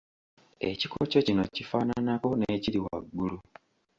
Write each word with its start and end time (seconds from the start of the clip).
Ekikoco 0.69 1.17
kino 1.25 1.43
kifaananako 1.55 2.29
n’ekiri 2.39 2.79
waggulu. 2.85 3.37